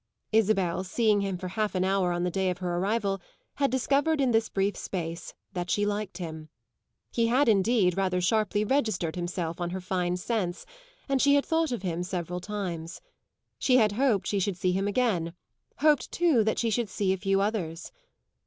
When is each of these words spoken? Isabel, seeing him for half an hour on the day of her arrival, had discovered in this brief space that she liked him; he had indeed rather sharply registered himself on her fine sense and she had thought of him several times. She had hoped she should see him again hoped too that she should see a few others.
Isabel, 0.31 0.83
seeing 0.83 1.21
him 1.21 1.37
for 1.37 1.49
half 1.49 1.75
an 1.75 1.83
hour 1.83 2.11
on 2.11 2.23
the 2.23 2.31
day 2.31 2.49
of 2.49 2.57
her 2.57 2.75
arrival, 2.79 3.21
had 3.57 3.69
discovered 3.69 4.19
in 4.19 4.31
this 4.31 4.49
brief 4.49 4.75
space 4.75 5.35
that 5.53 5.69
she 5.69 5.85
liked 5.85 6.17
him; 6.17 6.49
he 7.11 7.27
had 7.27 7.47
indeed 7.47 7.95
rather 7.95 8.19
sharply 8.19 8.65
registered 8.65 9.15
himself 9.15 9.61
on 9.61 9.69
her 9.69 9.79
fine 9.79 10.17
sense 10.17 10.65
and 11.07 11.21
she 11.21 11.35
had 11.35 11.45
thought 11.45 11.71
of 11.71 11.83
him 11.83 12.01
several 12.01 12.39
times. 12.39 12.99
She 13.59 13.77
had 13.77 13.91
hoped 13.91 14.25
she 14.25 14.39
should 14.39 14.57
see 14.57 14.71
him 14.71 14.87
again 14.87 15.33
hoped 15.81 16.11
too 16.11 16.43
that 16.45 16.57
she 16.57 16.71
should 16.71 16.89
see 16.89 17.13
a 17.13 17.17
few 17.17 17.39
others. 17.39 17.91